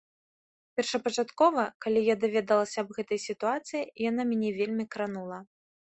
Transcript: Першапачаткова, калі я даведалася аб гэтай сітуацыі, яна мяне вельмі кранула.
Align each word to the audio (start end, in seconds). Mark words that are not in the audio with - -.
Першапачаткова, 0.79 1.65
калі 1.85 2.01
я 2.07 2.15
даведалася 2.25 2.77
аб 2.85 2.89
гэтай 2.99 3.19
сітуацыі, 3.27 3.85
яна 4.09 4.21
мяне 4.31 4.49
вельмі 4.61 4.85
кранула. 4.97 5.37